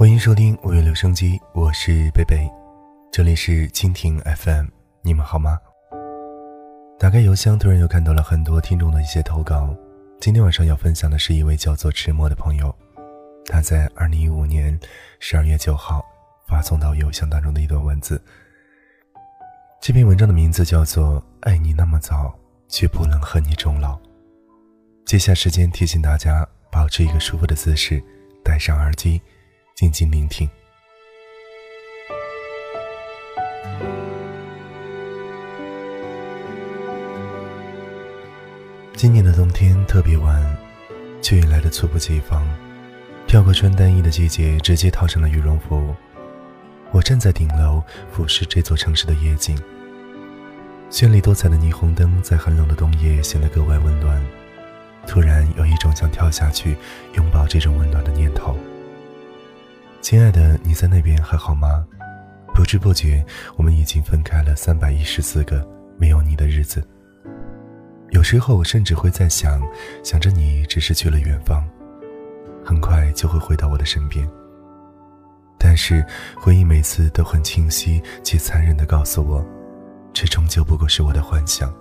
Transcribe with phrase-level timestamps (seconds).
[0.00, 2.50] 欢迎收听五月留声机，我是贝贝，
[3.12, 4.64] 这里是蜻蜓 FM，
[5.02, 5.58] 你们好吗？
[6.98, 9.76] 打开邮箱，突然又看到了很多听众的一些投稿。
[10.18, 12.74] 今天晚上要分享的是一位叫做迟默的朋友，
[13.44, 14.80] 他在二零一五年
[15.18, 16.02] 十二月九号
[16.48, 18.18] 发送到邮箱当中的一段文字。
[19.82, 22.34] 这篇文章的名字叫做《爱你那么早，
[22.68, 23.96] 却不能和你终老》。
[25.04, 28.02] 接下时间提醒大家，保持一个舒服的姿势，
[28.42, 29.20] 戴上耳机。
[29.80, 30.46] 静静聆听。
[38.94, 40.38] 今年的冬天特别晚，
[41.22, 42.46] 却也来得猝不及防。
[43.26, 45.94] 跳过穿单衣的季节，直接套上了羽绒服。
[46.90, 49.58] 我站在顶楼，俯视这座城市的夜景。
[50.90, 54.22] 绚丽多彩的霓虹灯在寒冷的冬夜显得格外温暖。
[55.06, 56.76] 突然有一种想跳下去
[57.14, 58.58] 拥抱这种温暖的念头。
[60.00, 61.86] 亲爱的，你在那边还好吗？
[62.54, 63.24] 不知不觉，
[63.56, 65.66] 我们已经分开了三百一十四个
[65.98, 66.82] 没有你的日子。
[68.08, 69.60] 有时候，我甚至会在想，
[70.02, 71.62] 想着你只是去了远方，
[72.64, 74.26] 很快就会回到我的身边。
[75.58, 79.44] 但是，回忆每次都很清晰且残忍地告诉我，
[80.14, 81.72] 这终究不过是我的幻想。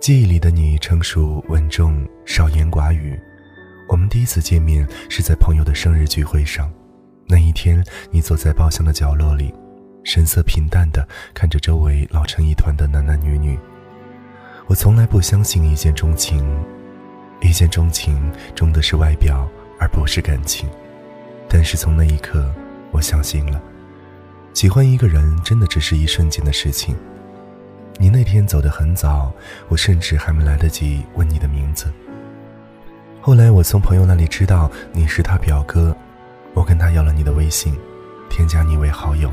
[0.00, 3.18] 记忆里的你，成熟稳重，少言寡语。
[3.88, 6.72] 我们第一次见面是在朋友的生日聚会上，
[7.26, 9.54] 那一天你坐在包厢的角落里，
[10.02, 13.58] 神色平淡的看着周围老成一团的男男女女。
[14.66, 16.42] 我从来不相信一见钟情，
[17.40, 20.68] 一见钟情重的是外表而不是感情，
[21.48, 22.52] 但是从那一刻
[22.90, 23.62] 我相信了，
[24.54, 26.96] 喜欢一个人真的只是一瞬间的事情。
[27.98, 29.32] 你那天走得很早，
[29.68, 31.92] 我甚至还没来得及问你的名字。
[33.26, 35.96] 后来我从朋友那里知道你是他表哥，
[36.52, 37.74] 我跟他要了你的微信，
[38.28, 39.32] 添加你为好友。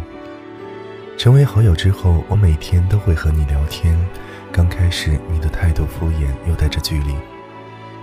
[1.17, 3.99] 成为好友之后，我每天都会和你聊天。
[4.49, 7.13] 刚开始你的态度敷衍又带着距离，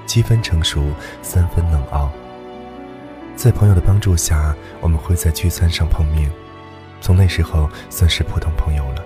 [0.05, 0.85] 七分成熟，
[1.23, 2.11] 三分冷傲。
[3.35, 6.31] 在朋友的帮助下，我们会在聚餐上碰面，
[7.01, 9.03] 从那时候算是普通朋友了。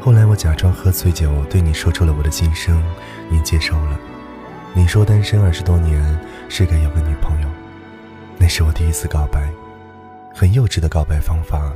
[0.00, 2.82] 后来我假装喝醉酒对你说出了我的心声，
[3.30, 3.96] 你接受了。
[4.74, 6.02] 你说单身二十多年
[6.48, 7.48] 是该有个女朋友，
[8.38, 9.52] 那是我第一次告白，
[10.34, 11.70] 很幼稚的告白方法，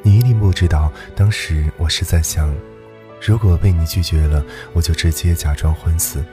[0.00, 0.92] 你一定不知道。
[1.16, 2.54] 当时我是在想，
[3.20, 6.24] 如果被你拒绝了，我就直接假装昏死，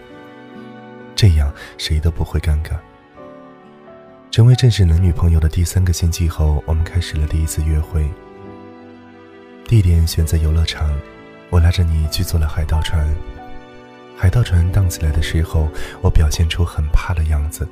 [1.16, 2.73] 这样谁都不会尴尬。
[4.29, 8.07] 成为正式男女朋友的第三个星期后，我们开始了第一次约会。
[9.66, 10.96] 地点选在游乐场，
[11.50, 13.07] 我拉着你去坐了海盗船。
[14.16, 15.68] 海盗船荡起来的时候，
[16.01, 17.68] 我表现出很怕的样子。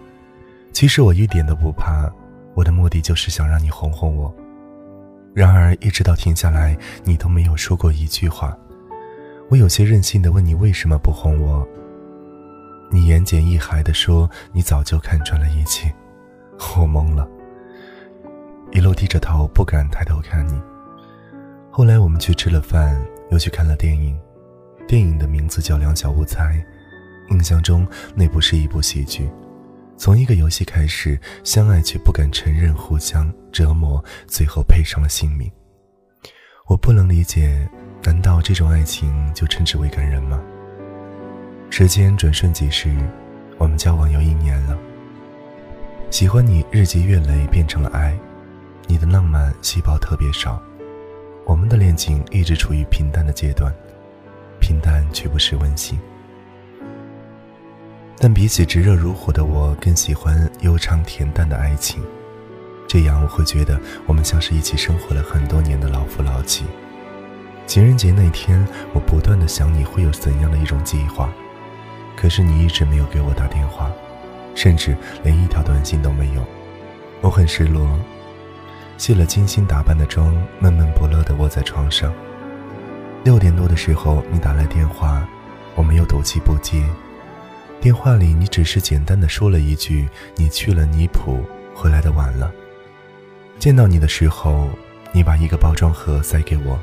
[0.74, 2.12] 其实我一点都不怕，
[2.53, 4.34] 我的目的就是想让你哄哄我。
[5.34, 8.57] 然而，一直到停下来，你都没有说过一句话。
[9.50, 11.66] 我有些任性的问你为什么不哄我，
[12.90, 15.94] 你言简意赅的说你早就看穿了一切。
[16.78, 17.28] 我懵了，
[18.72, 20.62] 一路低着头不敢抬头看你。
[21.69, 24.19] 后来我们去吃了饭，又去看了电影。
[24.91, 26.62] 电影的名字叫《两小无猜》，
[27.34, 29.29] 印象中那不是一部喜剧。
[29.96, 35.50] 从一个游戏开始，相爱却不敢承认，互相折磨，最后赔上了性命。
[36.68, 37.69] 我不能理解，
[38.03, 40.41] 难道这种爱情就称之为感人吗？
[41.69, 42.94] 时间转瞬即逝，
[43.57, 44.78] 我们交往有一年了。
[46.09, 48.13] 喜欢你日积月累变成了爱，
[48.88, 50.62] 你的浪漫细胞特别少，
[51.46, 53.74] 我们的恋情一直处于平淡的阶段。
[54.71, 55.99] 平淡却不失温馨，
[58.17, 62.01] 但比起炙热如火的我，更喜欢悠长恬淡的爱情。
[62.87, 63.77] 这样我会觉得
[64.07, 66.63] 我们像是一起生活了很多年的老夫老妻。
[67.67, 71.29] 情人节那天，我不断的想你会有怎样的一种计划，
[72.15, 73.91] 可是你一直没有给我打电话，
[74.55, 76.41] 甚至连一条短信都没有。
[77.19, 78.00] 我很失落，
[78.97, 82.13] 卸了精心打扮的妆，闷闷不乐的卧在床上。
[83.23, 85.27] 六点多的时候，你打来电话，
[85.75, 86.83] 我没有赌气不接。
[87.79, 91.44] 电话里，你只是简单的说了一句：“你去了尼普，
[91.75, 92.51] 回来的晚了。”
[93.59, 94.69] 见到你的时候，
[95.12, 96.79] 你把一个包装盒塞给我。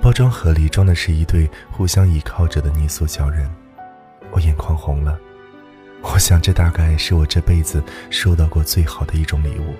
[0.00, 3.50] 包装盒里装的是一对互相依靠着的泥塑小人，
[4.30, 5.18] 我眼眶红了。
[6.00, 9.74] 我想，这大概是我这辈子收到过最好的一种礼物。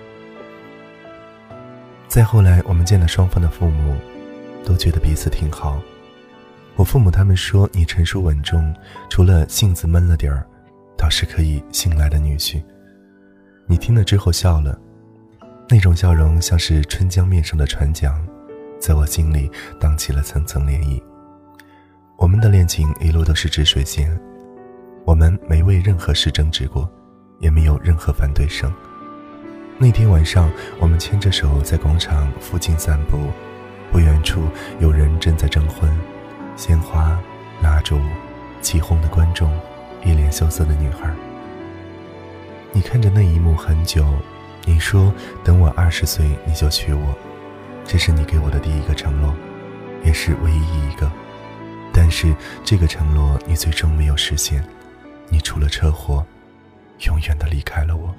[2.09, 3.97] 再后来，我们见了双方的父母。
[4.67, 5.81] 都觉得彼此挺好。
[6.75, 8.75] 我父母他们说你成熟稳重，
[9.09, 10.45] 除了性子闷了点儿，
[10.99, 12.61] 倒是可以信赖的女婿。
[13.67, 14.79] 你听了之后笑了，
[15.69, 18.13] 那种笑容像是春江面上的船桨，
[18.81, 21.01] 在我心里荡起了层层涟漪。
[22.19, 24.19] 我们的恋情一路都是止水线，
[25.05, 26.91] 我们没为任何事争执过，
[27.39, 28.73] 也没有任何反对声。
[29.79, 33.19] 那天晚上，我们牵着手在广场附近散步，
[33.91, 34.43] 不远处
[34.81, 35.91] 有人正在征婚，
[36.57, 37.19] 鲜花、
[37.63, 38.01] 蜡烛、
[38.61, 39.51] 起哄的观众，
[40.05, 41.11] 一脸羞涩的女孩。
[42.73, 44.05] 你看着那一幕很久，
[44.65, 45.13] 你说
[45.43, 47.15] 等我二十岁你就娶我，
[47.85, 49.35] 这是你给我的第一个承诺，
[50.05, 51.11] 也是唯一一个。
[51.93, 54.63] 但是这个承诺你最终没有实现，
[55.29, 56.27] 你出了车祸，
[57.07, 58.15] 永远的离开了我。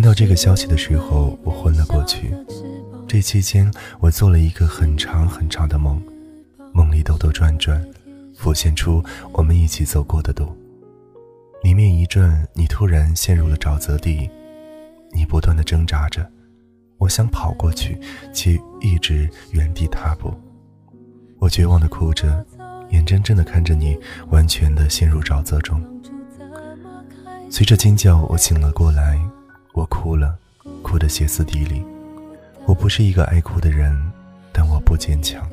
[0.00, 2.34] 听到这个消息的时候，我昏了过去。
[3.06, 6.02] 这期间，我做了一个很长很长的梦，
[6.72, 7.86] 梦里兜兜转转，
[8.34, 10.56] 浮现出我们一起走过的路。
[11.62, 14.30] 里面一转，你突然陷入了沼泽地，
[15.12, 16.26] 你不断的挣扎着，
[16.96, 18.00] 我想跑过去，
[18.32, 20.32] 却一直原地踏步。
[21.38, 22.42] 我绝望的哭着，
[22.88, 23.98] 眼睁睁的看着你
[24.30, 25.78] 完全的陷入沼泽中。
[27.50, 29.20] 随着尖叫，我醒了过来。
[29.72, 30.36] 我哭了，
[30.82, 31.84] 哭得歇斯底里。
[32.66, 33.96] 我不是一个爱哭的人，
[34.52, 35.48] 但我不坚强。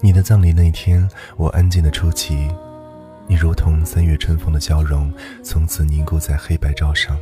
[0.00, 2.48] 你的葬礼那天，我安静的出席，
[3.26, 7.16] 你如同三月春风的笑容，从此凝固在黑白照上。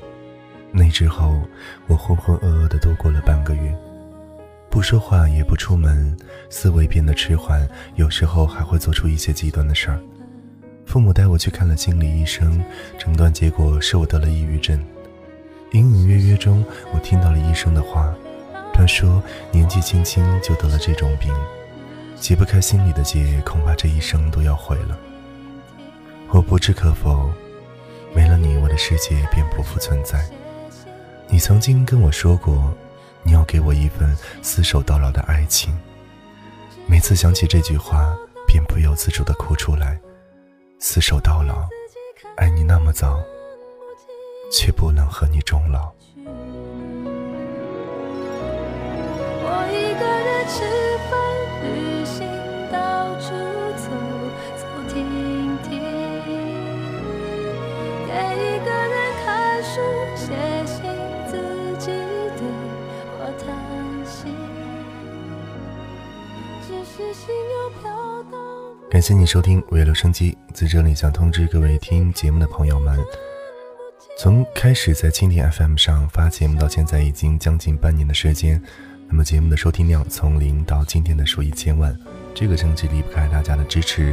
[0.73, 1.41] 那之后，
[1.88, 3.76] 我浑浑噩噩的度过了半个月，
[4.70, 6.17] 不说话，也不出门，
[6.49, 10.00] 思维变得迟缓，有时候还会做出一些极端的事儿。
[10.90, 12.60] 父母带我去看了心理医生，
[12.98, 14.76] 诊断结果是我得了抑郁症。
[15.70, 18.12] 隐隐约约中，我听到了医生的话，
[18.75, 19.22] 他说
[19.52, 21.32] 年纪轻轻就得了这种病，
[22.16, 24.98] 解不开心里的结，恐怕这一生都要毁了。
[26.31, 27.31] 我不置可否，
[28.12, 30.28] 没了你，我的世界便不复存在。
[31.28, 32.75] 你曾经跟我说过，
[33.22, 34.12] 你要给我一份
[34.43, 35.72] 厮守到老的爱情。
[36.88, 38.12] 每次想起这句话，
[38.44, 39.96] 便不由自主地哭出来。
[40.81, 41.69] 厮守到老，
[42.37, 43.21] 爱你那么早，
[44.50, 45.93] 却不能和你终老。
[49.43, 50.65] 我一个人吃
[51.11, 51.21] 饭、
[51.62, 52.27] 旅行，
[52.73, 53.29] 到处
[53.77, 53.91] 走
[54.56, 55.05] 走停
[55.69, 55.69] 停；
[58.06, 58.11] 给
[58.41, 59.82] 一个人看书、
[60.17, 60.32] 写
[60.65, 60.81] 信，
[61.29, 61.93] 自己
[62.38, 62.41] 对
[63.19, 63.47] 我叹
[64.06, 64.19] 息。
[66.67, 68.09] 只是心又飘。
[68.90, 70.37] 感谢你收听《五月留声机》。
[70.52, 72.98] 在这里，想通知各位听节目的朋友们，
[74.19, 78.60] 从开始在蜻蜓 FM 上发节目到现在，已经将近半年的时间。
[79.08, 81.96] 那么节目的收听量从零到今天的数一千万，
[82.34, 84.12] 这个成绩离不开大家的支持。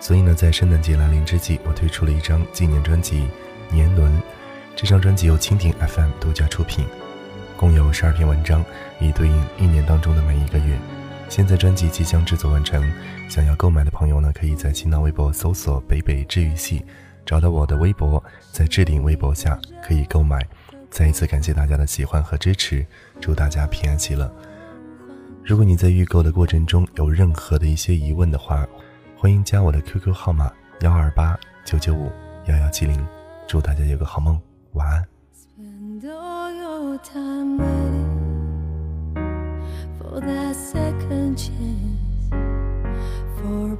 [0.00, 3.26] 所以呢，在圣诞节来临之际，我推出了一张纪念专辑
[3.74, 4.12] 《年轮》。
[4.76, 6.84] 这张专辑由蜻蜓 FM 独家出品，
[7.56, 8.62] 共有十二篇文章，
[9.00, 10.76] 以对应一年当中的每一个月。
[11.30, 12.82] 现在专辑即将制作完成，
[13.28, 16.84] 想要购买的朋友呢，可以在新浪微博搜索“北北治愈系”，
[17.24, 20.44] 找到我的微博，在置顶微博下可以购买。
[20.90, 22.84] 再一次感谢大家的喜欢和支持，
[23.20, 24.28] 祝大家平安喜乐。
[25.44, 28.66] 如果你在预购的过程中有任何的一些疑问的话，
[29.16, 32.10] 欢迎加我的 QQ 号码幺二八九九五
[32.46, 33.06] 幺幺七零。
[33.46, 34.36] 祝大家有个好梦，
[34.72, 35.06] 晚安。
[40.10, 42.30] For that second chance,
[43.38, 43.76] for a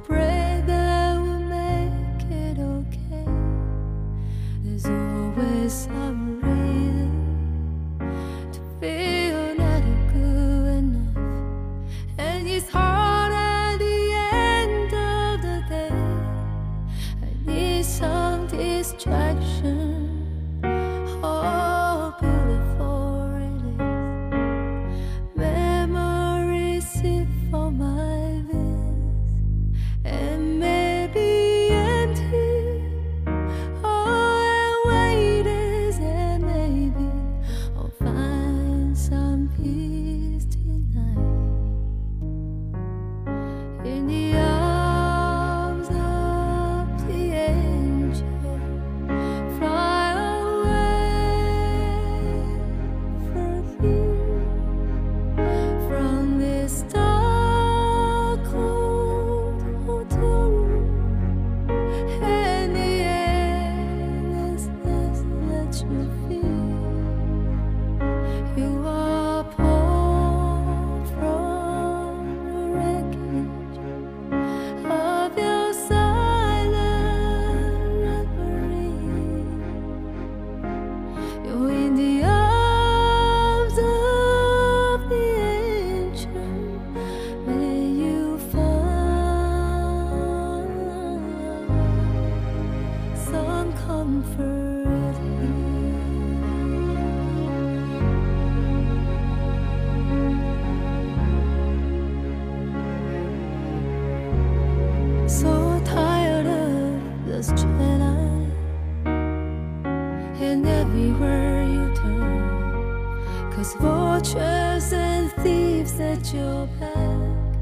[110.41, 113.51] and everywhere you turn.
[113.53, 117.55] Cause vultures and thieves at your back.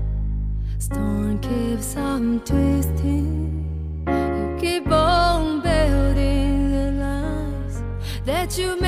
[0.77, 3.65] Storm keeps on twisting.
[4.07, 7.83] You keep on building the lies
[8.25, 8.78] that you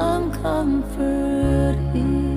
[0.00, 2.29] I'm comforted here.